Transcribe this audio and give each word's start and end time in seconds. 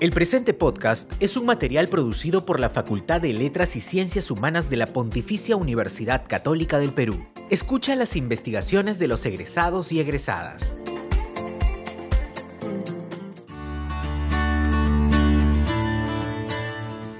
El 0.00 0.12
presente 0.12 0.54
podcast 0.54 1.12
es 1.20 1.36
un 1.36 1.44
material 1.44 1.88
producido 1.88 2.46
por 2.46 2.58
la 2.58 2.70
Facultad 2.70 3.20
de 3.20 3.34
Letras 3.34 3.76
y 3.76 3.82
Ciencias 3.82 4.30
Humanas 4.30 4.70
de 4.70 4.78
la 4.78 4.86
Pontificia 4.86 5.56
Universidad 5.56 6.24
Católica 6.26 6.78
del 6.78 6.94
Perú. 6.94 7.26
Escucha 7.50 7.94
las 7.96 8.16
investigaciones 8.16 8.98
de 8.98 9.08
los 9.08 9.26
egresados 9.26 9.92
y 9.92 10.00
egresadas. 10.00 10.78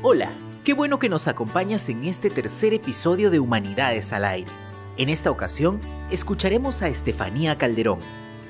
Hola, 0.01 0.33
qué 0.65 0.73
bueno 0.73 0.99
que 0.99 1.11
nos 1.11 1.29
acompañas 1.29 1.87
en 1.91 2.05
este 2.05 2.31
tercer 2.31 2.73
episodio 2.73 3.31
de 3.31 3.41
Humanidades 3.41 4.15
al 4.15 4.25
Aire. 4.25 4.51
En 4.97 5.11
esta 5.11 5.31
ocasión, 5.31 5.83
escucharemos 6.11 6.81
a 6.81 6.89
Estefanía 6.89 7.59
Calderón, 7.59 7.99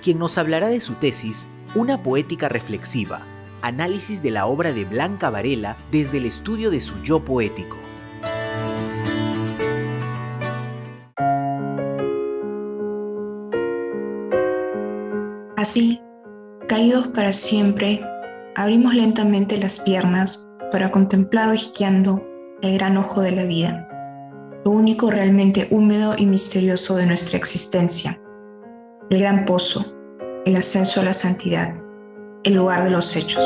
quien 0.00 0.20
nos 0.20 0.38
hablará 0.38 0.68
de 0.68 0.80
su 0.80 0.94
tesis, 0.94 1.48
Una 1.74 2.02
poética 2.02 2.48
reflexiva, 2.48 3.22
análisis 3.62 4.22
de 4.22 4.30
la 4.30 4.46
obra 4.46 4.72
de 4.72 4.84
Blanca 4.84 5.30
Varela 5.30 5.76
desde 5.90 6.18
el 6.18 6.26
estudio 6.26 6.70
de 6.70 6.80
su 6.80 7.00
yo 7.02 7.24
poético. 7.24 7.76
Así, 15.56 16.00
caídos 16.68 17.08
para 17.08 17.32
siempre, 17.32 18.00
abrimos 18.56 18.94
lentamente 18.94 19.58
las 19.58 19.78
piernas 19.80 20.48
para 20.70 20.90
contemplar 20.90 21.54
esquiando 21.54 22.26
el 22.62 22.78
gran 22.78 22.96
ojo 22.96 23.20
de 23.20 23.32
la 23.32 23.44
vida, 23.44 23.86
lo 24.64 24.70
único 24.70 25.10
realmente 25.10 25.68
húmedo 25.70 26.14
y 26.16 26.26
misterioso 26.26 26.96
de 26.96 27.06
nuestra 27.06 27.36
existencia, 27.36 28.18
el 29.10 29.18
gran 29.18 29.44
pozo, 29.44 29.84
el 30.46 30.56
ascenso 30.56 31.00
a 31.00 31.04
la 31.04 31.12
santidad 31.12 31.74
el 32.44 32.54
lugar 32.54 32.84
de 32.84 32.90
los 32.90 33.14
hechos. 33.16 33.42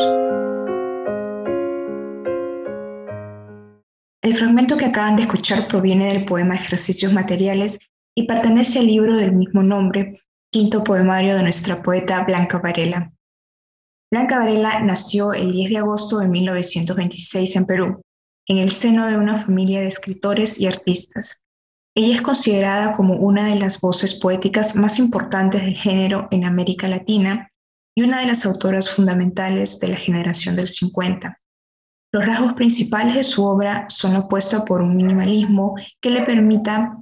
El 4.22 4.34
fragmento 4.34 4.76
que 4.76 4.86
acaban 4.86 5.16
de 5.16 5.22
escuchar 5.22 5.68
proviene 5.68 6.12
del 6.12 6.24
poema 6.24 6.54
Ejercicios 6.54 7.12
Materiales 7.12 7.78
y 8.14 8.26
pertenece 8.26 8.78
al 8.78 8.86
libro 8.86 9.16
del 9.16 9.32
mismo 9.32 9.62
nombre, 9.62 10.20
quinto 10.50 10.84
poemario 10.84 11.36
de 11.36 11.42
nuestra 11.42 11.82
poeta 11.82 12.24
Blanca 12.24 12.58
Varela. 12.58 13.12
Blanca 14.10 14.38
Varela 14.38 14.80
nació 14.80 15.32
el 15.32 15.52
10 15.52 15.70
de 15.70 15.78
agosto 15.78 16.18
de 16.18 16.28
1926 16.28 17.56
en 17.56 17.66
Perú, 17.66 18.00
en 18.46 18.58
el 18.58 18.70
seno 18.70 19.06
de 19.08 19.16
una 19.16 19.36
familia 19.36 19.80
de 19.80 19.88
escritores 19.88 20.60
y 20.60 20.66
artistas. 20.66 21.42
Ella 21.96 22.14
es 22.14 22.22
considerada 22.22 22.92
como 22.92 23.14
una 23.14 23.46
de 23.46 23.56
las 23.56 23.80
voces 23.80 24.14
poéticas 24.14 24.76
más 24.76 24.98
importantes 24.98 25.62
del 25.62 25.74
género 25.74 26.28
en 26.30 26.44
América 26.44 26.88
Latina 26.88 27.48
y 27.96 28.02
una 28.02 28.20
de 28.20 28.26
las 28.26 28.44
autoras 28.44 28.90
fundamentales 28.90 29.78
de 29.80 29.88
la 29.88 29.96
generación 29.96 30.56
del 30.56 30.68
50. 30.68 31.38
Los 32.12 32.26
rasgos 32.26 32.54
principales 32.54 33.14
de 33.14 33.24
su 33.24 33.44
obra 33.44 33.86
son 33.88 34.16
opuestos 34.16 34.62
por 34.62 34.80
un 34.82 34.96
minimalismo 34.96 35.74
que 36.00 36.10
le 36.10 36.22
permita 36.22 36.96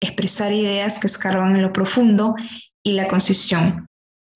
expresar 0.00 0.52
ideas 0.52 0.98
que 0.98 1.06
escarban 1.06 1.56
en 1.56 1.62
lo 1.62 1.72
profundo 1.72 2.34
y 2.82 2.92
la 2.92 3.08
concisión. 3.08 3.86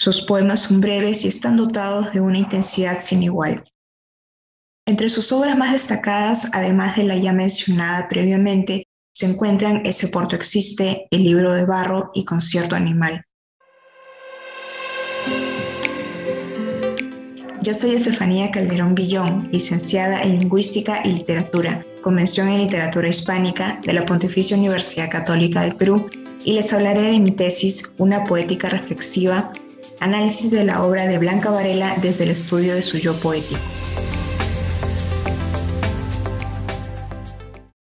Sus 0.00 0.22
poemas 0.22 0.60
son 0.60 0.80
breves 0.80 1.24
y 1.24 1.28
están 1.28 1.56
dotados 1.56 2.12
de 2.12 2.20
una 2.20 2.38
intensidad 2.38 2.98
sin 2.98 3.22
igual. 3.22 3.62
Entre 4.86 5.08
sus 5.10 5.30
obras 5.32 5.56
más 5.56 5.72
destacadas, 5.72 6.48
además 6.54 6.96
de 6.96 7.04
la 7.04 7.16
ya 7.16 7.32
mencionada 7.32 8.08
previamente, 8.08 8.86
se 9.12 9.26
encuentran 9.26 9.84
Ese 9.84 10.08
puerto 10.08 10.36
existe, 10.36 11.06
El 11.10 11.24
libro 11.24 11.54
de 11.54 11.66
barro 11.66 12.10
y 12.14 12.24
Concierto 12.24 12.74
animal. 12.74 13.22
Yo 17.62 17.74
soy 17.74 17.90
Estefanía 17.90 18.50
Calderón 18.50 18.94
Guillón, 18.94 19.50
licenciada 19.52 20.22
en 20.22 20.38
Lingüística 20.38 21.02
y 21.04 21.12
Literatura, 21.12 21.84
Convención 22.00 22.48
en 22.48 22.62
Literatura 22.62 23.10
Hispánica 23.10 23.78
de 23.84 23.92
la 23.92 24.06
Pontificia 24.06 24.56
Universidad 24.56 25.10
Católica 25.10 25.60
del 25.60 25.74
Perú, 25.74 26.08
y 26.42 26.54
les 26.54 26.72
hablaré 26.72 27.02
de 27.02 27.18
mi 27.18 27.32
tesis, 27.32 27.94
Una 27.98 28.24
poética 28.24 28.70
reflexiva, 28.70 29.52
análisis 30.00 30.52
de 30.52 30.64
la 30.64 30.82
obra 30.82 31.06
de 31.06 31.18
Blanca 31.18 31.50
Varela 31.50 31.96
desde 32.00 32.24
el 32.24 32.30
estudio 32.30 32.74
de 32.74 32.80
su 32.80 32.96
yo 32.96 33.14
poético. 33.20 33.60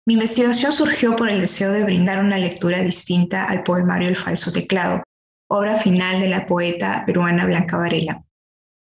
Mi 0.07 0.15
investigación 0.15 0.71
surgió 0.71 1.15
por 1.15 1.29
el 1.29 1.39
deseo 1.39 1.71
de 1.71 1.83
brindar 1.83 2.23
una 2.23 2.39
lectura 2.39 2.81
distinta 2.81 3.43
al 3.43 3.61
poemario 3.61 4.09
El 4.09 4.15
falso 4.15 4.51
teclado, 4.51 5.03
obra 5.51 5.75
final 5.75 6.19
de 6.19 6.29
la 6.29 6.47
poeta 6.47 7.03
peruana 7.05 7.45
Blanca 7.45 7.77
Varela. 7.77 8.23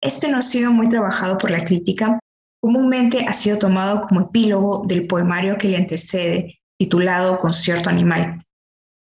Este 0.01 0.31
no 0.31 0.39
ha 0.39 0.41
sido 0.41 0.71
muy 0.71 0.89
trabajado 0.89 1.37
por 1.37 1.51
la 1.51 1.63
crítica, 1.63 2.19
comúnmente 2.59 3.25
ha 3.27 3.33
sido 3.33 3.59
tomado 3.59 4.01
como 4.01 4.21
epílogo 4.21 4.83
del 4.87 5.05
poemario 5.05 5.57
que 5.57 5.69
le 5.69 5.77
antecede, 5.77 6.59
titulado 6.79 7.39
Concierto 7.39 7.89
Animal. 7.89 8.43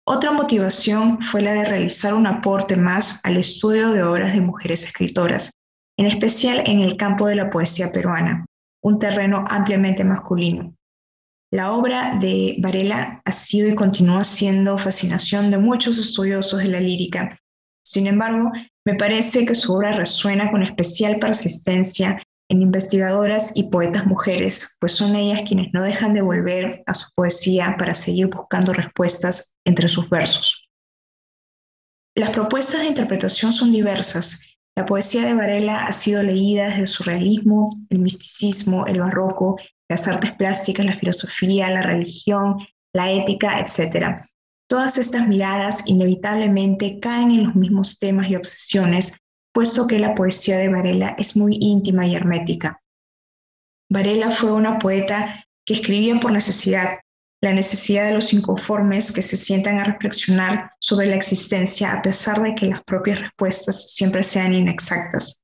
Otra 0.08 0.32
motivación 0.32 1.20
fue 1.20 1.42
la 1.42 1.54
de 1.54 1.66
realizar 1.66 2.14
un 2.14 2.28
aporte 2.28 2.76
más 2.76 3.26
al 3.26 3.38
estudio 3.38 3.90
de 3.90 4.04
obras 4.04 4.34
de 4.34 4.42
mujeres 4.42 4.84
escritoras, 4.84 5.52
en 5.98 6.06
especial 6.06 6.62
en 6.68 6.82
el 6.82 6.98
campo 6.98 7.26
de 7.26 7.36
la 7.36 7.50
poesía 7.50 7.92
peruana, 7.92 8.46
un 8.84 9.00
terreno 9.00 9.44
ampliamente 9.48 10.04
masculino. 10.04 10.76
La 11.52 11.72
obra 11.72 12.18
de 12.20 12.58
Varela 12.60 13.22
ha 13.26 13.32
sido 13.32 13.68
y 13.70 13.76
continúa 13.76 14.24
siendo 14.24 14.78
fascinación 14.78 15.50
de 15.50 15.58
muchos 15.58 15.98
estudiosos 15.98 16.60
de 16.60 16.68
la 16.68 16.80
lírica. 16.80 17.40
Sin 17.84 18.06
embargo, 18.06 18.52
me 18.86 18.96
parece 18.96 19.46
que 19.46 19.56
su 19.56 19.74
obra 19.74 19.92
resuena 19.94 20.52
con 20.52 20.62
especial 20.62 21.18
persistencia 21.20 22.22
en 22.50 22.62
investigadoras 22.62 23.54
y 23.56 23.70
poetas 23.70 24.06
mujeres, 24.06 24.78
pues 24.80 24.94
son 24.94 25.16
ellas 25.16 25.42
quienes 25.48 25.74
no 25.74 25.84
dejan 25.84 26.14
de 26.14 26.22
volver 26.22 26.84
a 26.86 26.94
su 26.94 27.08
poesía 27.16 27.76
para 27.80 27.96
seguir 27.96 28.28
buscando 28.28 28.74
respuestas 28.74 29.58
entre 29.66 29.88
sus 29.88 30.08
versos. 30.10 30.70
Las 32.16 32.30
propuestas 32.30 32.82
de 32.82 32.88
interpretación 32.88 33.52
son 33.52 33.72
diversas. 33.72 34.58
La 34.78 34.86
poesía 34.86 35.26
de 35.26 35.34
Varela 35.34 35.86
ha 35.86 35.92
sido 35.92 36.22
leída 36.22 36.68
desde 36.68 36.82
el 36.82 36.88
surrealismo, 36.88 37.76
el 37.90 38.00
misticismo, 38.00 38.86
el 38.86 39.00
barroco, 39.00 39.58
las 39.90 40.08
artes 40.08 40.32
plásticas, 40.34 40.86
la 40.86 40.96
filosofía, 40.96 41.70
la 41.72 41.82
religión, 41.82 42.58
la 42.94 43.12
ética, 43.12 43.60
etc. 43.60 44.22
Todas 44.68 44.98
estas 44.98 45.28
miradas 45.28 45.84
inevitablemente 45.86 47.00
caen 47.00 47.32
en 47.32 47.44
los 47.46 47.56
mismos 47.56 48.00
temas 48.00 48.30
y 48.30 48.36
obsesiones, 48.36 49.14
puesto 49.54 49.86
que 49.86 50.00
la 50.00 50.16
poesía 50.16 50.58
de 50.58 50.70
Varela 50.70 51.16
es 51.20 51.38
muy 51.38 51.58
íntima 51.62 52.08
y 52.08 52.16
hermética. 52.16 52.82
Varela 53.90 54.32
fue 54.32 54.52
una 54.52 54.80
poeta 54.80 55.46
que 55.66 55.76
escribía 55.76 56.20
por 56.20 56.32
necesidad, 56.32 57.00
la 57.42 57.54
necesidad 57.54 58.08
de 58.08 58.14
los 58.16 58.34
inconformes 58.34 59.12
que 59.12 59.22
se 59.22 59.38
sientan 59.38 59.78
a 59.78 59.84
reflexionar 59.84 60.72
sobre 60.80 61.08
la 61.08 61.16
existencia 61.16 61.94
a 61.94 62.02
pesar 62.02 62.42
de 62.42 62.56
que 62.56 62.66
las 62.66 62.84
propias 62.84 63.20
respuestas 63.20 63.94
siempre 63.94 64.24
sean 64.24 64.54
inexactas. 64.54 65.44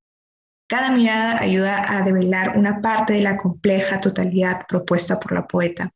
Cada 0.68 0.90
mirada 0.92 1.40
ayuda 1.40 1.86
a 1.88 2.02
develar 2.02 2.58
una 2.58 2.82
parte 2.82 3.14
de 3.14 3.22
la 3.22 3.38
compleja 3.38 4.02
totalidad 4.02 4.66
propuesta 4.68 5.20
por 5.20 5.34
la 5.34 5.46
poeta. 5.46 5.92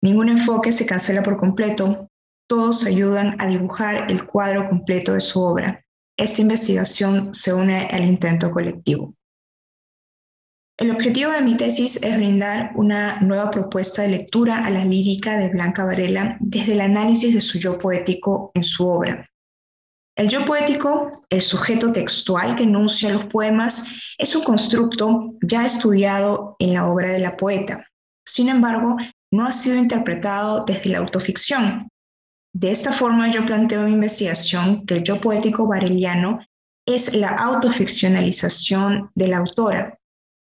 Ningún 0.00 0.30
enfoque 0.30 0.72
se 0.72 0.86
cancela 0.86 1.22
por 1.22 1.36
completo, 1.36 2.08
todos 2.46 2.86
ayudan 2.86 3.40
a 3.40 3.46
dibujar 3.46 4.10
el 4.10 4.26
cuadro 4.26 4.68
completo 4.68 5.12
de 5.14 5.20
su 5.20 5.40
obra. 5.40 5.84
Esta 6.16 6.42
investigación 6.42 7.34
se 7.34 7.52
une 7.52 7.86
al 7.90 8.04
intento 8.04 8.50
colectivo. 8.50 9.14
El 10.78 10.90
objetivo 10.90 11.32
de 11.32 11.40
mi 11.40 11.56
tesis 11.56 12.02
es 12.02 12.16
brindar 12.16 12.72
una 12.74 13.18
nueva 13.20 13.50
propuesta 13.50 14.02
de 14.02 14.08
lectura 14.08 14.58
a 14.58 14.70
la 14.70 14.84
lírica 14.84 15.38
de 15.38 15.48
Blanca 15.48 15.86
Varela 15.86 16.36
desde 16.40 16.74
el 16.74 16.82
análisis 16.82 17.34
de 17.34 17.40
su 17.40 17.58
yo 17.58 17.78
poético 17.78 18.50
en 18.54 18.62
su 18.62 18.86
obra. 18.86 19.26
El 20.16 20.28
yo 20.28 20.44
poético, 20.44 21.10
el 21.28 21.42
sujeto 21.42 21.92
textual 21.92 22.56
que 22.56 22.62
enuncia 22.62 23.10
los 23.10 23.24
poemas, 23.26 23.86
es 24.18 24.34
un 24.36 24.44
constructo 24.44 25.34
ya 25.42 25.64
estudiado 25.64 26.56
en 26.58 26.74
la 26.74 26.88
obra 26.88 27.10
de 27.10 27.20
la 27.20 27.36
poeta. 27.36 27.86
Sin 28.26 28.48
embargo, 28.48 28.96
no 29.30 29.46
ha 29.46 29.52
sido 29.52 29.76
interpretado 29.76 30.64
desde 30.66 30.90
la 30.90 30.98
autoficción, 30.98 31.88
de 32.58 32.70
esta 32.70 32.90
forma 32.90 33.30
yo 33.30 33.44
planteo 33.44 33.82
mi 33.82 33.92
investigación 33.92 34.86
que 34.86 34.94
el 34.94 35.02
yo 35.02 35.20
poético 35.20 35.66
bareliano 35.66 36.40
es 36.86 37.14
la 37.14 37.28
autoficcionalización 37.28 39.10
de 39.14 39.28
la 39.28 39.38
autora. 39.38 39.98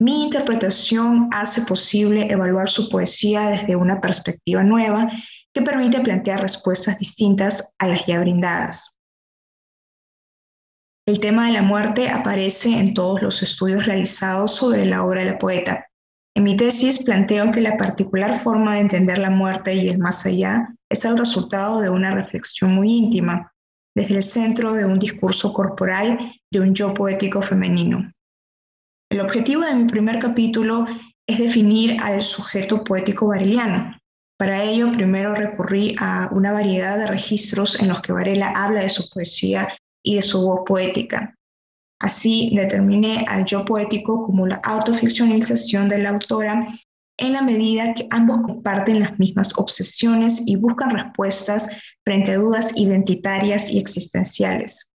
Mi 0.00 0.22
interpretación 0.22 1.28
hace 1.32 1.62
posible 1.62 2.30
evaluar 2.30 2.70
su 2.70 2.88
poesía 2.88 3.48
desde 3.48 3.74
una 3.74 4.00
perspectiva 4.00 4.62
nueva 4.62 5.10
que 5.52 5.60
permite 5.60 5.98
plantear 6.00 6.40
respuestas 6.40 7.00
distintas 7.00 7.74
a 7.80 7.88
las 7.88 8.06
ya 8.06 8.20
brindadas. 8.20 9.00
El 11.04 11.18
tema 11.18 11.46
de 11.46 11.54
la 11.54 11.62
muerte 11.62 12.10
aparece 12.10 12.78
en 12.78 12.94
todos 12.94 13.22
los 13.22 13.42
estudios 13.42 13.86
realizados 13.86 14.54
sobre 14.54 14.86
la 14.86 15.02
obra 15.02 15.24
de 15.24 15.32
la 15.32 15.38
poeta. 15.38 15.87
En 16.38 16.44
mi 16.44 16.54
tesis 16.54 17.02
planteo 17.02 17.50
que 17.50 17.60
la 17.60 17.76
particular 17.76 18.32
forma 18.38 18.74
de 18.74 18.82
entender 18.82 19.18
la 19.18 19.28
muerte 19.28 19.74
y 19.74 19.88
el 19.88 19.98
más 19.98 20.24
allá 20.24 20.72
es 20.88 21.04
el 21.04 21.18
resultado 21.18 21.80
de 21.80 21.90
una 21.90 22.12
reflexión 22.12 22.74
muy 22.74 22.92
íntima, 22.92 23.52
desde 23.92 24.14
el 24.14 24.22
centro 24.22 24.72
de 24.72 24.84
un 24.84 25.00
discurso 25.00 25.52
corporal 25.52 26.32
de 26.52 26.60
un 26.60 26.76
yo 26.76 26.94
poético 26.94 27.42
femenino. 27.42 28.12
El 29.10 29.20
objetivo 29.20 29.62
de 29.62 29.74
mi 29.74 29.86
primer 29.86 30.20
capítulo 30.20 30.86
es 31.26 31.38
definir 31.38 32.00
al 32.00 32.22
sujeto 32.22 32.84
poético 32.84 33.26
vareliano. 33.26 33.98
Para 34.38 34.62
ello, 34.62 34.92
primero 34.92 35.34
recurrí 35.34 35.96
a 35.98 36.28
una 36.30 36.52
variedad 36.52 36.98
de 36.98 37.08
registros 37.08 37.82
en 37.82 37.88
los 37.88 38.00
que 38.00 38.12
Varela 38.12 38.52
habla 38.54 38.82
de 38.82 38.90
su 38.90 39.10
poesía 39.10 39.66
y 40.04 40.14
de 40.14 40.22
su 40.22 40.40
voz 40.46 40.60
poética. 40.64 41.34
Así 42.00 42.52
determiné 42.54 43.24
al 43.28 43.44
yo 43.44 43.64
poético 43.64 44.22
como 44.22 44.46
la 44.46 44.56
autoficcionalización 44.56 45.88
de 45.88 45.98
la 45.98 46.10
autora 46.10 46.66
en 47.18 47.32
la 47.32 47.42
medida 47.42 47.94
que 47.94 48.06
ambos 48.10 48.38
comparten 48.38 49.00
las 49.00 49.18
mismas 49.18 49.58
obsesiones 49.58 50.46
y 50.46 50.56
buscan 50.56 50.90
respuestas 50.90 51.68
frente 52.04 52.32
a 52.32 52.36
dudas 52.36 52.76
identitarias 52.76 53.70
y 53.70 53.78
existenciales. 53.78 54.92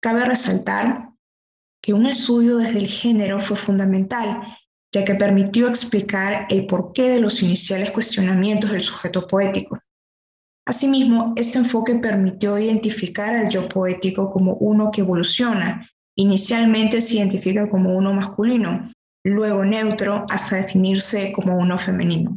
Cabe 0.00 0.24
resaltar 0.24 1.10
que 1.80 1.92
un 1.92 2.06
estudio 2.06 2.58
desde 2.58 2.78
el 2.78 2.88
género 2.88 3.40
fue 3.40 3.56
fundamental, 3.56 4.42
ya 4.92 5.04
que 5.04 5.14
permitió 5.14 5.68
explicar 5.68 6.46
el 6.50 6.66
porqué 6.66 7.10
de 7.10 7.20
los 7.20 7.42
iniciales 7.42 7.92
cuestionamientos 7.92 8.72
del 8.72 8.82
sujeto 8.82 9.26
poético. 9.26 9.78
Asimismo, 10.66 11.32
este 11.36 11.58
enfoque 11.58 11.94
permitió 11.94 12.58
identificar 12.58 13.34
al 13.34 13.48
yo 13.48 13.68
poético 13.68 14.30
como 14.30 14.54
uno 14.54 14.90
que 14.90 15.00
evoluciona. 15.00 15.88
Inicialmente 16.20 17.00
se 17.00 17.18
identifica 17.18 17.70
como 17.70 17.94
uno 17.94 18.12
masculino, 18.12 18.90
luego 19.24 19.64
neutro 19.64 20.26
hasta 20.28 20.56
definirse 20.56 21.32
como 21.32 21.56
uno 21.56 21.78
femenino. 21.78 22.36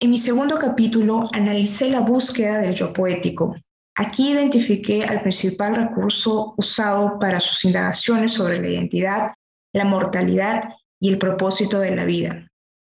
En 0.00 0.10
mi 0.10 0.18
segundo 0.18 0.60
capítulo 0.60 1.28
analicé 1.32 1.90
la 1.90 2.00
búsqueda 2.00 2.60
del 2.60 2.76
yo 2.76 2.92
poético. 2.92 3.56
Aquí 3.96 4.30
identifiqué 4.30 5.04
al 5.04 5.22
principal 5.22 5.74
recurso 5.74 6.54
usado 6.56 7.18
para 7.18 7.40
sus 7.40 7.64
indagaciones 7.64 8.32
sobre 8.32 8.60
la 8.60 8.68
identidad, 8.68 9.34
la 9.74 9.84
mortalidad 9.84 10.62
y 11.00 11.08
el 11.08 11.18
propósito 11.18 11.80
de 11.80 11.96
la 11.96 12.04
vida. 12.04 12.46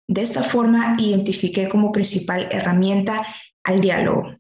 De 0.09 0.23
esta 0.23 0.45
forma 0.45 0.95
identifiqué 1.01 1.69
como 1.69 1.91
principal 1.91 2.49
herramienta 2.53 3.27
al 3.65 3.81
diálogo. 3.81 4.37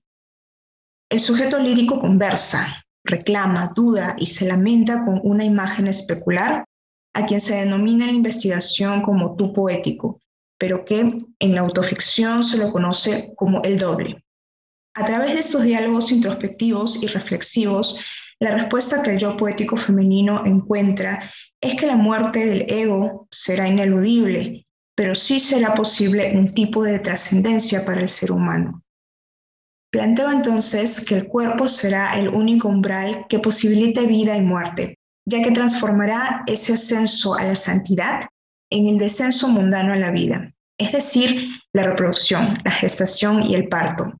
El 1.10 1.18
sujeto 1.18 1.58
lírico 1.58 2.00
conversa, 2.00 2.83
reclama, 3.04 3.72
duda 3.74 4.16
y 4.18 4.26
se 4.26 4.46
lamenta 4.46 5.04
con 5.04 5.20
una 5.22 5.44
imagen 5.44 5.86
especular 5.86 6.64
a 7.12 7.26
quien 7.26 7.40
se 7.40 7.56
denomina 7.56 8.04
en 8.04 8.10
la 8.10 8.16
investigación 8.16 9.02
como 9.02 9.36
tú 9.36 9.52
poético, 9.52 10.20
pero 10.58 10.84
que 10.84 11.16
en 11.38 11.54
la 11.54 11.60
autoficción 11.60 12.42
se 12.42 12.58
lo 12.58 12.72
conoce 12.72 13.32
como 13.36 13.62
el 13.62 13.78
doble. 13.78 14.24
A 14.94 15.04
través 15.04 15.34
de 15.34 15.40
estos 15.40 15.62
diálogos 15.62 16.10
introspectivos 16.12 17.02
y 17.02 17.06
reflexivos, 17.08 18.04
la 18.40 18.52
respuesta 18.52 19.02
que 19.02 19.12
el 19.12 19.18
yo 19.18 19.36
poético 19.36 19.76
femenino 19.76 20.44
encuentra 20.44 21.30
es 21.60 21.76
que 21.76 21.86
la 21.86 21.96
muerte 21.96 22.46
del 22.46 22.66
ego 22.68 23.26
será 23.30 23.68
ineludible, 23.68 24.66
pero 24.94 25.14
sí 25.14 25.40
será 25.40 25.74
posible 25.74 26.36
un 26.36 26.48
tipo 26.48 26.84
de 26.84 26.98
trascendencia 27.00 27.84
para 27.84 28.00
el 28.00 28.08
ser 28.08 28.30
humano. 28.30 28.83
Planteo 29.94 30.28
entonces 30.28 31.04
que 31.06 31.14
el 31.14 31.28
cuerpo 31.28 31.68
será 31.68 32.18
el 32.18 32.28
único 32.28 32.66
umbral 32.66 33.26
que 33.28 33.38
posibilite 33.38 34.08
vida 34.08 34.36
y 34.36 34.40
muerte, 34.40 34.98
ya 35.24 35.40
que 35.40 35.52
transformará 35.52 36.42
ese 36.48 36.72
ascenso 36.72 37.36
a 37.36 37.44
la 37.44 37.54
santidad 37.54 38.22
en 38.72 38.88
el 38.88 38.98
descenso 38.98 39.46
mundano 39.46 39.92
a 39.92 39.96
la 39.96 40.10
vida, 40.10 40.52
es 40.80 40.90
decir, 40.90 41.48
la 41.72 41.84
reproducción, 41.84 42.58
la 42.64 42.72
gestación 42.72 43.44
y 43.44 43.54
el 43.54 43.68
parto. 43.68 44.12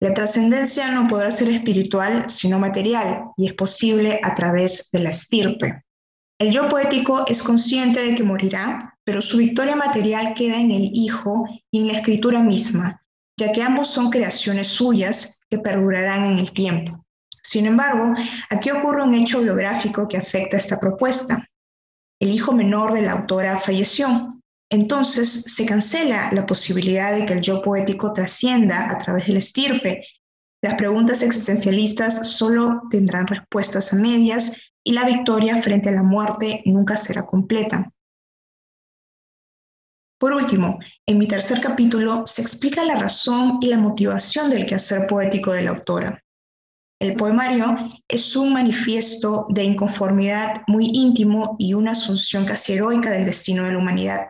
La 0.00 0.14
trascendencia 0.14 0.90
no 0.92 1.06
podrá 1.08 1.30
ser 1.30 1.50
espiritual, 1.50 2.24
sino 2.30 2.58
material, 2.58 3.24
y 3.36 3.48
es 3.48 3.52
posible 3.52 4.20
a 4.22 4.34
través 4.34 4.88
de 4.92 5.00
la 5.00 5.10
estirpe. 5.10 5.84
El 6.40 6.52
yo 6.52 6.70
poético 6.70 7.26
es 7.26 7.42
consciente 7.42 8.00
de 8.00 8.14
que 8.14 8.22
morirá, 8.24 8.94
pero 9.04 9.20
su 9.20 9.36
victoria 9.36 9.76
material 9.76 10.32
queda 10.32 10.58
en 10.58 10.70
el 10.70 10.88
Hijo 10.94 11.44
y 11.70 11.80
en 11.80 11.88
la 11.88 11.98
escritura 11.98 12.42
misma, 12.42 13.02
ya 13.38 13.52
que 13.52 13.62
ambos 13.62 13.88
son 13.88 14.10
creaciones 14.10 14.66
suyas 14.66 15.44
que 15.48 15.58
perdurarán 15.58 16.32
en 16.32 16.38
el 16.40 16.52
tiempo. 16.52 17.06
Sin 17.42 17.66
embargo, 17.66 18.14
aquí 18.50 18.70
ocurre 18.70 19.04
un 19.04 19.14
hecho 19.14 19.40
biográfico 19.40 20.08
que 20.08 20.16
afecta 20.16 20.56
a 20.56 20.58
esta 20.58 20.80
propuesta. 20.80 21.48
El 22.20 22.30
hijo 22.30 22.52
menor 22.52 22.92
de 22.92 23.02
la 23.02 23.12
autora 23.12 23.56
falleció. 23.56 24.28
Entonces 24.70 25.44
se 25.44 25.64
cancela 25.64 26.32
la 26.32 26.44
posibilidad 26.44 27.14
de 27.14 27.24
que 27.24 27.34
el 27.34 27.40
yo 27.40 27.62
poético 27.62 28.12
trascienda 28.12 28.90
a 28.90 28.98
través 28.98 29.26
del 29.28 29.36
estirpe. 29.36 30.04
Las 30.60 30.74
preguntas 30.74 31.22
existencialistas 31.22 32.32
solo 32.32 32.82
tendrán 32.90 33.28
respuestas 33.28 33.92
a 33.92 33.96
medias 33.96 34.60
y 34.82 34.92
la 34.92 35.04
victoria 35.04 35.56
frente 35.58 35.90
a 35.90 35.92
la 35.92 36.02
muerte 36.02 36.62
nunca 36.66 36.96
será 36.96 37.24
completa. 37.24 37.92
Por 40.18 40.32
último, 40.32 40.80
en 41.06 41.18
mi 41.18 41.28
tercer 41.28 41.60
capítulo 41.60 42.24
se 42.26 42.42
explica 42.42 42.84
la 42.84 42.96
razón 42.96 43.58
y 43.60 43.68
la 43.68 43.78
motivación 43.78 44.50
del 44.50 44.66
quehacer 44.66 45.06
poético 45.06 45.52
de 45.52 45.62
la 45.62 45.70
autora. 45.70 46.24
El 47.00 47.14
poemario 47.14 47.76
es 48.08 48.34
un 48.34 48.52
manifiesto 48.52 49.46
de 49.50 49.62
inconformidad 49.62 50.62
muy 50.66 50.86
íntimo 50.92 51.54
y 51.60 51.74
una 51.74 51.92
asunción 51.92 52.44
casi 52.44 52.72
heroica 52.72 53.10
del 53.10 53.26
destino 53.26 53.62
de 53.62 53.72
la 53.72 53.78
humanidad. 53.78 54.26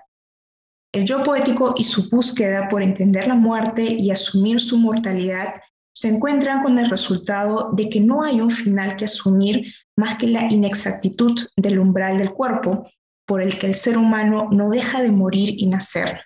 El 0.92 1.06
yo 1.06 1.22
poético 1.22 1.74
y 1.78 1.84
su 1.84 2.10
búsqueda 2.10 2.68
por 2.68 2.82
entender 2.82 3.26
la 3.26 3.34
muerte 3.34 3.82
y 3.82 4.10
asumir 4.10 4.60
su 4.60 4.76
mortalidad 4.76 5.54
se 5.94 6.08
encuentran 6.08 6.62
con 6.62 6.78
el 6.78 6.90
resultado 6.90 7.70
de 7.72 7.88
que 7.88 8.00
no 8.00 8.22
hay 8.22 8.42
un 8.42 8.50
final 8.50 8.96
que 8.96 9.06
asumir 9.06 9.74
más 9.96 10.16
que 10.16 10.26
la 10.26 10.44
inexactitud 10.52 11.48
del 11.56 11.78
umbral 11.78 12.18
del 12.18 12.32
cuerpo, 12.32 12.86
por 13.28 13.42
el 13.42 13.58
que 13.58 13.66
el 13.66 13.74
ser 13.74 13.98
humano 13.98 14.48
no 14.50 14.70
deja 14.70 15.02
de 15.02 15.12
morir 15.12 15.54
y 15.58 15.66
nacer. 15.66 16.22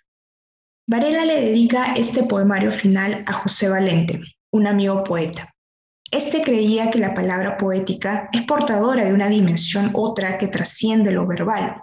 Varela 0.88 1.25
le 1.25 1.40
dedica 1.40 1.94
este 1.94 2.22
poemario 2.22 2.70
final 2.70 3.25
a 3.26 3.32
José 3.32 3.69
Valente, 3.69 4.20
un 4.52 4.69
amigo 4.69 5.02
poeta. 5.02 5.52
Este 6.12 6.43
creía 6.43 6.93
que 6.93 7.00
la 7.00 7.12
palabra 7.12 7.56
poética 7.56 8.28
es 8.32 8.43
portadora 8.43 9.04
de 9.04 9.12
una 9.12 9.28
dimensión 9.28 9.90
otra 9.94 10.38
que 10.38 10.46
trasciende 10.46 11.10
lo 11.10 11.26
verbal. 11.26 11.82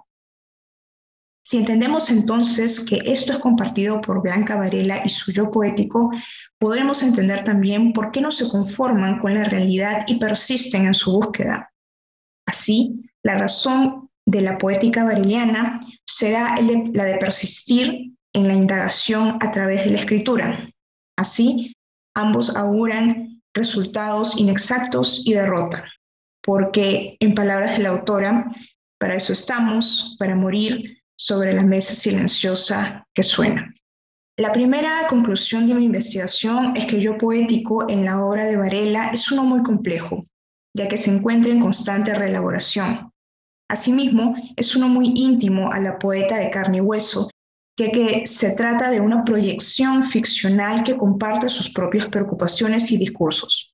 Si 1.44 1.57
entendemos 1.57 2.10
entonces 2.12 2.80
que 2.80 3.01
esto 3.06 3.33
es 3.33 3.39
compartido 3.39 4.00
por 4.00 4.22
Blanca 4.22 4.56
Varela 4.56 5.01
y 5.04 5.10
su 5.10 5.33
yo 5.33 5.51
poético, 5.51 6.12
podremos 6.57 7.04
entender 7.04 7.44
también 7.44 7.92
por 7.92 8.12
qué 8.12 8.22
no 8.22 8.31
se 8.31 8.48
conforman 8.48 9.19
con 9.19 9.33
la 9.33 9.44
realidad 9.44 10.06
y 10.07 10.18
persisten 10.18 10.86
en 10.86 10.94
su 10.94 11.12
búsqueda. 11.12 11.74
Así, 12.45 13.01
la 13.24 13.38
razón 13.38 14.08
de 14.29 14.41
la 14.41 14.59
poética 14.59 15.03
vareliana 15.03 15.79
será 16.05 16.55
la 16.93 17.05
de 17.05 17.15
persistir 17.15 18.13
en 18.33 18.48
la 18.48 18.53
indagación 18.53 19.39
a 19.41 19.51
través 19.51 19.86
de 19.86 19.91
la 19.91 20.00
escritura. 20.00 20.69
Así, 21.17 21.75
ambos 22.15 22.55
auguran 22.55 23.41
resultados 23.55 24.38
inexactos 24.38 25.24
y 25.25 25.33
derrota, 25.33 25.83
porque 26.43 27.17
en 27.19 27.33
palabras 27.33 27.77
de 27.77 27.83
la 27.83 27.89
autora, 27.89 28.51
para 29.00 29.15
eso 29.15 29.33
estamos, 29.33 30.15
para 30.19 30.36
morir 30.36 31.01
sobre 31.17 31.51
la 31.53 31.63
mesa 31.63 31.95
silenciosa 31.95 33.03
que 33.15 33.24
suena. 33.24 33.74
La 34.38 34.51
primera 34.51 35.07
conclusión 35.09 35.67
de 35.67 35.74
mi 35.74 35.86
investigación 35.86 36.74
es 36.77 36.86
que 36.86 37.01
yo 37.01 37.17
poético 37.17 37.89
en 37.89 38.05
la 38.05 38.24
obra 38.24 38.45
de 38.45 38.57
Varela 38.57 39.09
es 39.09 39.31
uno 39.31 39.43
muy 39.43 39.63
complejo, 39.63 40.24
ya 40.77 40.88
que 40.88 40.98
se 40.98 41.13
encuentra 41.13 41.51
en 41.51 41.59
constante 41.59 42.13
reelaboración. 42.13 43.09
Asimismo, 43.69 44.35
es 44.55 44.75
uno 44.75 44.89
muy 44.89 45.13
íntimo 45.15 45.71
a 45.71 45.79
la 45.79 45.99
poeta 45.99 46.38
de 46.38 46.49
carne 46.49 46.77
y 46.77 46.81
hueso, 46.81 47.29
ya 47.79 47.91
que 47.91 48.25
se 48.25 48.55
trata 48.55 48.89
de 48.89 48.99
una 48.99 49.23
proyección 49.23 50.03
ficcional 50.03 50.83
que 50.83 50.97
comparte 50.97 51.47
sus 51.49 51.69
propias 51.69 52.07
preocupaciones 52.07 52.91
y 52.91 52.97
discursos. 52.97 53.73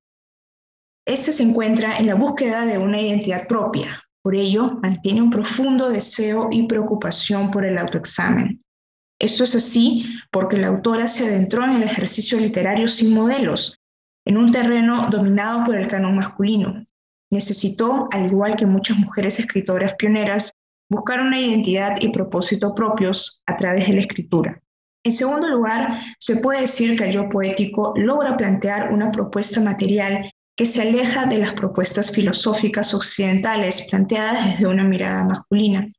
Este 1.07 1.31
se 1.31 1.43
encuentra 1.43 1.97
en 1.97 2.07
la 2.07 2.15
búsqueda 2.15 2.65
de 2.65 2.77
una 2.77 3.01
identidad 3.01 3.47
propia, 3.47 4.03
por 4.21 4.35
ello 4.35 4.79
mantiene 4.81 5.21
un 5.21 5.29
profundo 5.29 5.89
deseo 5.89 6.49
y 6.51 6.67
preocupación 6.67 7.51
por 7.51 7.63
el 7.63 7.77
autoexamen. 7.77 8.59
Esto 9.19 9.43
es 9.43 9.55
así 9.55 10.05
porque 10.31 10.57
la 10.57 10.67
autora 10.67 11.07
se 11.07 11.27
adentró 11.27 11.63
en 11.63 11.73
el 11.73 11.83
ejercicio 11.83 12.39
literario 12.39 12.87
sin 12.87 13.13
modelos, 13.13 13.79
en 14.25 14.37
un 14.37 14.51
terreno 14.51 15.09
dominado 15.09 15.63
por 15.63 15.75
el 15.75 15.87
canon 15.87 16.15
masculino. 16.15 16.83
Necesitó, 17.31 18.07
al 18.11 18.27
igual 18.27 18.55
que 18.55 18.65
muchas 18.65 18.97
mujeres 18.97 19.39
escritoras 19.39 19.93
pioneras, 19.97 20.53
buscar 20.89 21.21
una 21.21 21.39
identidad 21.39 21.95
y 21.99 22.09
propósito 22.09 22.75
propios 22.75 23.41
a 23.45 23.57
través 23.57 23.87
de 23.87 23.93
la 23.93 24.01
escritura. 24.01 24.61
En 25.03 25.11
segundo 25.11 25.47
lugar, 25.47 26.01
se 26.19 26.37
puede 26.37 26.61
decir 26.61 26.97
que 26.97 27.05
el 27.05 27.11
yo 27.11 27.29
poético 27.29 27.93
logra 27.95 28.37
plantear 28.37 28.91
una 28.91 29.11
propuesta 29.11 29.61
material 29.61 30.31
que 30.55 30.65
se 30.65 30.81
aleja 30.81 31.25
de 31.25 31.39
las 31.39 31.53
propuestas 31.53 32.11
filosóficas 32.11 32.93
occidentales 32.93 33.87
planteadas 33.89 34.45
desde 34.45 34.67
una 34.67 34.83
mirada 34.83 35.23
masculina. 35.25 35.91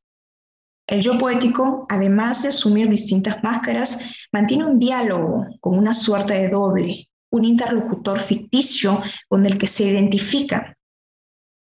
El 0.88 1.00
yo 1.02 1.18
poético, 1.18 1.84
además 1.88 2.42
de 2.42 2.50
asumir 2.50 2.88
distintas 2.88 3.42
máscaras, 3.42 4.00
mantiene 4.32 4.64
un 4.64 4.78
diálogo 4.78 5.44
con 5.60 5.78
una 5.78 5.92
suerte 5.92 6.34
de 6.34 6.48
doble, 6.48 7.08
un 7.30 7.44
interlocutor 7.44 8.18
ficticio 8.20 9.02
con 9.28 9.44
el 9.44 9.58
que 9.58 9.66
se 9.66 9.84
identifica 9.84 10.75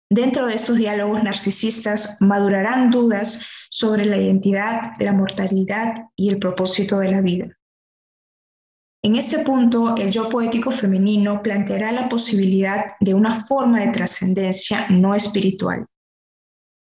Dentro 0.09 0.47
de 0.47 0.55
estos 0.55 0.77
diálogos 0.77 1.21
narcisistas 1.23 2.17
madurarán 2.21 2.91
dudas 2.91 3.45
sobre 3.69 4.05
la 4.05 4.17
identidad, 4.17 4.93
la 4.99 5.13
mortalidad 5.13 6.05
y 6.15 6.29
el 6.29 6.39
propósito 6.39 6.99
de 6.99 7.11
la 7.11 7.21
vida. 7.21 7.57
En 9.03 9.15
ese 9.15 9.39
punto, 9.39 9.95
el 9.95 10.11
yo 10.11 10.29
poético 10.29 10.71
femenino 10.71 11.41
planteará 11.43 11.91
la 11.91 12.09
posibilidad 12.09 12.95
de 12.99 13.13
una 13.13 13.45
forma 13.45 13.81
de 13.81 13.91
trascendencia 13.91 14.87
no 14.89 15.13
espiritual. 15.13 15.85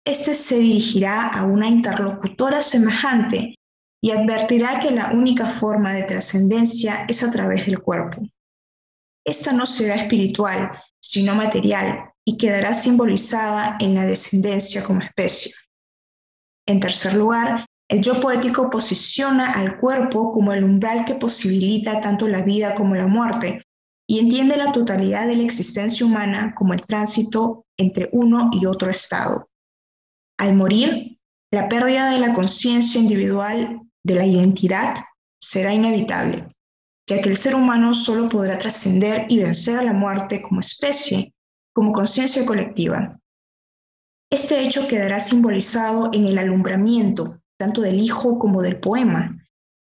Este 0.06 0.36
se 0.36 0.58
dirigirá 0.58 1.30
a 1.30 1.46
una 1.46 1.68
interlocutora 1.68 2.62
semejante 2.62 3.56
y 4.02 4.12
advertirá 4.12 4.80
que 4.80 4.92
la 4.92 5.14
única 5.14 5.48
forma 5.48 5.94
de 5.94 6.04
trascendencia 6.04 7.06
es 7.08 7.24
a 7.24 7.32
través 7.32 7.66
del 7.68 7.82
cuerpo. 7.82 8.22
Esta 9.26 9.54
no 9.54 9.66
será 9.66 9.96
espiritual, 9.96 10.72
sino 11.00 11.36
material, 11.36 12.13
y 12.26 12.38
quedará 12.38 12.74
simbolizada 12.74 13.78
en 13.80 13.96
la 13.96 14.06
descendencia 14.06 14.84
como 14.84 15.02
especie. 15.02 15.54
En 16.66 16.80
tercer 16.80 17.16
lugar, 17.16 17.66
el 17.90 18.02
yo 18.02 18.20
poético 18.20 18.70
posiciona 18.70 19.52
al 19.52 19.78
cuerpo 19.80 20.32
como 20.32 20.54
el 20.54 20.64
umbral 20.64 21.06
que 21.06 21.16
posibilita 21.16 22.02
tanto 22.02 22.28
la 22.28 22.42
vida 22.42 22.76
como 22.76 22.96
la 22.96 23.08
muerte 23.08 23.62
y 24.08 24.20
entiende 24.20 24.58
la 24.58 24.72
totalidad 24.72 25.28
de 25.28 25.36
la 25.36 25.44
existencia 25.44 26.06
humana 26.06 26.54
como 26.56 26.74
el 26.74 26.82
tránsito 26.82 27.66
entre 27.78 28.10
uno 28.14 28.50
y 28.54 28.66
otro 28.66 28.90
estado. 28.90 29.50
Al 30.38 30.56
morir, 30.56 31.20
la 31.52 31.70
pérdida 31.70 32.10
de 32.12 32.20
la 32.20 32.34
conciencia 32.34 33.00
individual 33.00 33.82
de 34.04 34.16
la 34.16 34.26
identidad 34.26 34.96
será 35.40 35.74
inevitable, 35.74 36.48
ya 37.08 37.22
que 37.22 37.30
el 37.30 37.38
ser 37.38 37.56
humano 37.56 37.94
solo 37.94 38.30
podrá 38.30 38.58
trascender 38.58 39.26
y 39.30 39.38
vencer 39.40 39.78
a 39.78 39.84
la 39.84 39.94
muerte 39.94 40.42
como 40.42 40.62
especie, 40.62 41.33
como 41.74 41.92
conciencia 41.92 42.46
colectiva. 42.46 43.20
Este 44.32 44.64
hecho 44.64 44.88
quedará 44.88 45.20
simbolizado 45.20 46.10
en 46.14 46.28
el 46.28 46.38
alumbramiento, 46.38 47.40
tanto 47.60 47.82
del 47.82 48.00
hijo 48.00 48.40
como 48.40 48.62
del 48.62 48.80
poema. 48.80 49.38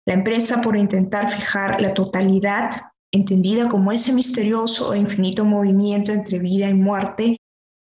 La 0.06 0.14
empresa 0.14 0.62
por 0.62 0.76
intentar 0.76 1.28
fijar 1.28 1.80
la 1.80 1.94
totalidad, 1.94 2.70
entendida 3.12 3.68
como 3.68 3.90
ese 3.90 4.12
misterioso 4.12 4.94
e 4.94 4.98
infinito 4.98 5.44
movimiento 5.44 6.12
entre 6.12 6.38
vida 6.38 6.68
y 6.68 6.74
muerte, 6.74 7.38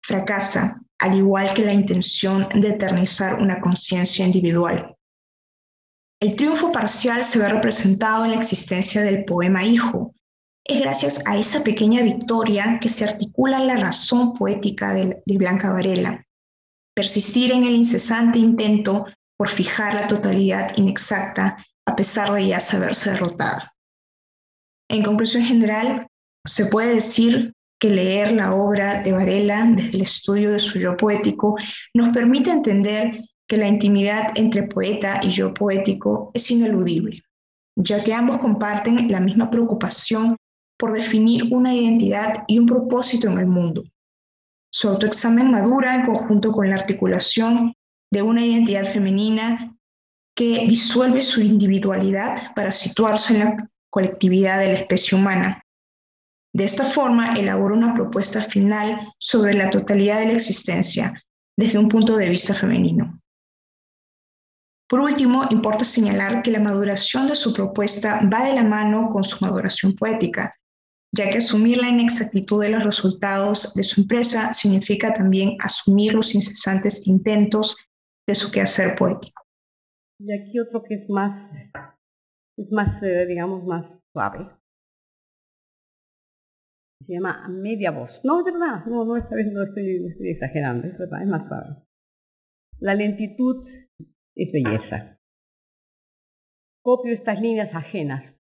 fracasa, 0.02 0.80
al 0.98 1.16
igual 1.16 1.52
que 1.52 1.64
la 1.64 1.74
intención 1.74 2.48
de 2.54 2.68
eternizar 2.68 3.42
una 3.42 3.60
conciencia 3.60 4.24
individual. 4.24 4.96
El 6.20 6.34
triunfo 6.36 6.72
parcial 6.72 7.24
se 7.24 7.38
ve 7.38 7.48
representado 7.48 8.24
en 8.24 8.30
la 8.30 8.38
existencia 8.38 9.02
del 9.02 9.26
poema 9.26 9.62
Hijo. 9.64 10.14
Es 10.68 10.80
gracias 10.80 11.22
a 11.28 11.38
esa 11.38 11.62
pequeña 11.62 12.02
victoria 12.02 12.80
que 12.80 12.88
se 12.88 13.04
articula 13.04 13.60
la 13.60 13.76
razón 13.76 14.34
poética 14.34 14.94
de, 14.94 15.22
Blanca 15.24 15.72
Varela. 15.72 16.26
Persistir 16.92 17.52
en 17.52 17.64
el 17.64 17.76
incesante 17.76 18.40
intento 18.40 19.06
por 19.36 19.48
fijar 19.48 19.94
la 19.94 20.08
totalidad 20.08 20.76
inexacta 20.76 21.64
a 21.86 21.94
pesar 21.94 22.32
de 22.32 22.48
ya 22.48 22.58
saberse 22.58 23.12
derrotada. 23.12 23.74
En 24.90 25.04
conclusión 25.04 25.44
general, 25.44 26.08
se 26.44 26.66
puede 26.66 26.94
decir 26.94 27.54
que 27.78 27.90
leer 27.90 28.32
la 28.32 28.52
obra 28.52 29.02
de 29.02 29.12
Varela 29.12 29.70
desde 29.72 29.98
el 29.98 30.02
estudio 30.02 30.50
de 30.50 30.58
su 30.58 30.80
yo 30.80 30.96
poético 30.96 31.56
nos 31.94 32.08
permite 32.08 32.50
entender 32.50 33.20
que 33.46 33.56
la 33.56 33.68
intimidad 33.68 34.32
entre 34.34 34.64
poeta 34.64 35.20
y 35.22 35.30
yo 35.30 35.54
poético 35.54 36.32
es 36.34 36.50
ineludible, 36.50 37.22
ya 37.76 38.02
que 38.02 38.12
ambos 38.12 38.38
comparten 38.38 39.12
la 39.12 39.20
misma 39.20 39.48
preocupación 39.48 40.36
por 40.76 40.92
definir 40.92 41.44
una 41.50 41.74
identidad 41.74 42.44
y 42.46 42.58
un 42.58 42.66
propósito 42.66 43.28
en 43.28 43.38
el 43.38 43.46
mundo. 43.46 43.84
Su 44.70 44.88
autoexamen 44.88 45.50
madura 45.50 45.94
en 45.94 46.06
conjunto 46.06 46.52
con 46.52 46.68
la 46.68 46.76
articulación 46.76 47.74
de 48.10 48.22
una 48.22 48.44
identidad 48.44 48.84
femenina 48.84 49.76
que 50.36 50.66
disuelve 50.66 51.22
su 51.22 51.40
individualidad 51.40 52.54
para 52.54 52.70
situarse 52.70 53.34
en 53.34 53.40
la 53.40 53.70
colectividad 53.90 54.58
de 54.58 54.66
la 54.68 54.78
especie 54.80 55.16
humana. 55.16 55.62
De 56.52 56.64
esta 56.64 56.84
forma, 56.84 57.34
elabora 57.34 57.74
una 57.74 57.94
propuesta 57.94 58.42
final 58.42 59.12
sobre 59.18 59.54
la 59.54 59.70
totalidad 59.70 60.20
de 60.20 60.26
la 60.26 60.32
existencia 60.32 61.22
desde 61.56 61.78
un 61.78 61.88
punto 61.88 62.16
de 62.16 62.28
vista 62.28 62.54
femenino. 62.54 63.20
Por 64.88 65.00
último, 65.00 65.46
importa 65.50 65.84
señalar 65.84 66.42
que 66.42 66.52
la 66.52 66.60
maduración 66.60 67.26
de 67.26 67.34
su 67.34 67.52
propuesta 67.52 68.20
va 68.32 68.44
de 68.44 68.54
la 68.54 68.62
mano 68.62 69.08
con 69.08 69.24
su 69.24 69.44
maduración 69.44 69.94
poética, 69.94 70.54
ya 71.16 71.30
que 71.30 71.38
asumir 71.38 71.78
la 71.78 71.88
inexactitud 71.88 72.62
de 72.62 72.68
los 72.68 72.84
resultados 72.84 73.74
de 73.74 73.82
su 73.82 74.02
empresa 74.02 74.52
significa 74.52 75.12
también 75.12 75.56
asumir 75.60 76.14
los 76.14 76.34
incesantes 76.34 77.06
intentos 77.06 77.76
de 78.26 78.34
su 78.34 78.50
quehacer 78.50 78.96
poético. 78.96 79.42
Y 80.18 80.32
aquí 80.32 80.58
otro 80.58 80.82
que 80.82 80.94
es 80.94 81.08
más, 81.08 81.52
es 82.58 82.70
más, 82.72 83.02
eh, 83.02 83.26
digamos, 83.26 83.64
más 83.64 84.04
suave. 84.12 84.50
Se 87.06 87.12
llama 87.12 87.46
media 87.48 87.90
voz. 87.90 88.20
No, 88.24 88.40
es 88.40 88.44
verdad, 88.44 88.84
no, 88.86 89.04
no, 89.04 89.16
esta 89.16 89.36
vez 89.36 89.46
no 89.52 89.62
estoy, 89.62 90.06
estoy 90.06 90.30
exagerando, 90.30 90.88
es 90.88 90.98
verdad, 90.98 91.22
es 91.22 91.28
más 91.28 91.46
suave. 91.46 91.76
La 92.78 92.94
lentitud 92.94 93.66
es 94.34 94.52
belleza. 94.52 95.18
Copio 96.82 97.12
estas 97.12 97.40
líneas 97.40 97.74
ajenas. 97.74 98.40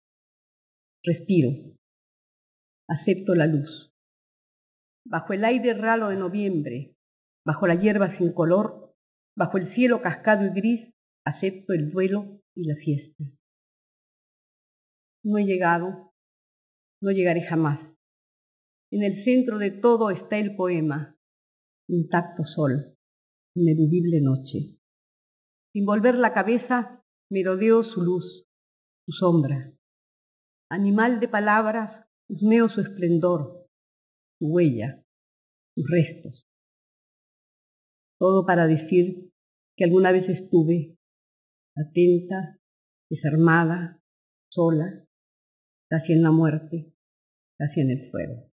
Respiro. 1.03 1.72
Acepto 2.87 3.33
la 3.35 3.47
luz. 3.47 3.93
Bajo 5.05 5.33
el 5.33 5.45
aire 5.45 5.73
ralo 5.73 6.09
de 6.09 6.17
noviembre, 6.17 6.95
bajo 7.45 7.67
la 7.67 7.75
hierba 7.75 8.09
sin 8.09 8.33
color, 8.33 8.95
bajo 9.35 9.57
el 9.57 9.65
cielo 9.65 10.01
cascado 10.01 10.45
y 10.45 10.49
gris, 10.49 10.93
acepto 11.25 11.73
el 11.73 11.91
duelo 11.91 12.41
y 12.55 12.65
la 12.65 12.75
fiesta. 12.75 13.23
No 15.23 15.37
he 15.37 15.45
llegado, 15.45 16.13
no 17.01 17.11
llegaré 17.11 17.43
jamás. 17.43 17.95
En 18.91 19.03
el 19.03 19.13
centro 19.13 19.57
de 19.57 19.71
todo 19.71 20.11
está 20.11 20.37
el 20.37 20.55
poema, 20.55 21.17
intacto 21.87 22.45
sol, 22.45 22.97
ineludible 23.55 24.21
noche. 24.21 24.77
Sin 25.71 25.85
volver 25.85 26.15
la 26.15 26.33
cabeza, 26.33 27.03
merodeo 27.29 27.83
su 27.83 28.01
luz, 28.01 28.45
su 29.05 29.11
sombra. 29.11 29.73
Animal 30.69 31.19
de 31.19 31.27
palabras, 31.27 32.05
husmeo 32.29 32.69
su 32.69 32.81
esplendor, 32.81 33.67
su 34.39 34.47
huella, 34.47 35.03
sus 35.75 35.85
restos. 35.89 36.47
Todo 38.19 38.45
para 38.45 38.67
decir 38.67 39.31
que 39.75 39.83
alguna 39.85 40.11
vez 40.11 40.29
estuve 40.29 40.97
atenta, 41.75 42.59
desarmada, 43.09 44.01
sola, 44.51 45.05
casi 45.89 46.13
en 46.13 46.21
la 46.21 46.31
muerte, 46.31 46.93
casi 47.57 47.81
en 47.81 47.91
el 47.91 48.09
fuego. 48.09 48.49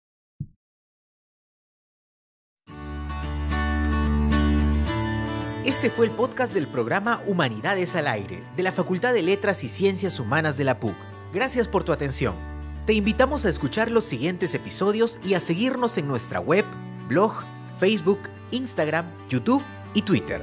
Este 5.65 5.89
fue 5.89 6.07
el 6.07 6.13
podcast 6.13 6.53
del 6.53 6.69
programa 6.69 7.23
Humanidades 7.27 7.97
al 7.97 8.07
Aire, 8.07 8.43
de 8.55 8.63
la 8.63 8.71
Facultad 8.71 9.15
de 9.15 9.23
Letras 9.23 9.65
y 9.65 9.69
Ciencias 9.69 10.21
Humanas 10.21 10.59
de 10.59 10.65
la 10.65 10.79
PUC. 10.79 10.95
Gracias 11.33 11.69
por 11.69 11.85
tu 11.85 11.93
atención. 11.93 12.54
Te 12.87 12.93
invitamos 12.93 13.47
a 13.47 13.49
escuchar 13.49 13.91
los 13.91 14.05
siguientes 14.05 14.55
episodios 14.55 15.19
y 15.25 15.33
a 15.33 15.41
seguirnos 15.41 15.97
en 15.97 16.07
nuestra 16.07 16.39
web, 16.39 16.67
blog, 17.09 17.33
Facebook, 17.79 18.19
Instagram, 18.51 19.07
YouTube 19.27 19.63
y 19.95 20.03
Twitter. 20.03 20.43